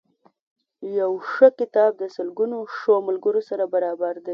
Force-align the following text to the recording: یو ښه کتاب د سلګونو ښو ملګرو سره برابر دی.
یو 0.99 1.11
ښه 1.31 1.47
کتاب 1.59 1.91
د 2.01 2.03
سلګونو 2.15 2.57
ښو 2.75 2.93
ملګرو 3.07 3.41
سره 3.49 3.63
برابر 3.73 4.15
دی. 4.25 4.29